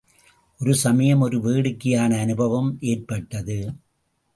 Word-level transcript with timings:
ஒரு 0.61 0.75
சமயம் 0.75 1.21
ஒரு 1.21 1.41
வேடிக்கையான 1.41 2.19
அனுபவம் 2.19 2.77
ஏற்பட்டது. 2.81 3.73